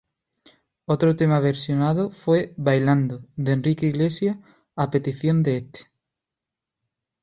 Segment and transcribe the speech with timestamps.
[0.87, 4.35] Otro tema versionado fue "Bailando" de Enrique Iglesias
[4.75, 5.91] a petición de este.